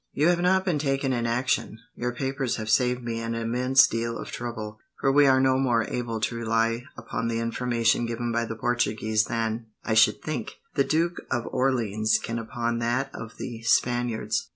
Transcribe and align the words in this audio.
You 0.13 0.29
have 0.29 0.41
not 0.41 0.65
been 0.65 0.79
taken 0.79 1.13
in 1.13 1.27
action. 1.27 1.77
Your 1.93 2.11
papers 2.11 2.55
have 2.55 2.71
saved 2.71 3.03
me 3.03 3.19
an 3.19 3.35
immense 3.35 3.85
deal 3.85 4.17
of 4.17 4.31
trouble, 4.31 4.79
for 4.99 5.11
we 5.11 5.27
are 5.27 5.39
no 5.39 5.59
more 5.59 5.83
able 5.83 6.19
to 6.21 6.35
rely 6.35 6.85
upon 6.97 7.27
the 7.27 7.37
information 7.37 8.07
given 8.07 8.31
by 8.31 8.45
the 8.45 8.55
Portuguese 8.55 9.25
than, 9.25 9.67
I 9.83 9.93
should 9.93 10.23
think, 10.23 10.53
the 10.73 10.83
Duke 10.83 11.19
of 11.29 11.45
Orleans 11.51 12.17
can 12.17 12.39
upon 12.39 12.79
that 12.79 13.13
of 13.13 13.37
the 13.37 13.61
Spaniards. 13.61 14.49